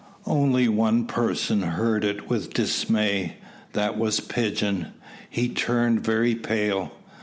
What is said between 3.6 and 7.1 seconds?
That was Pigeon. He turned very pale.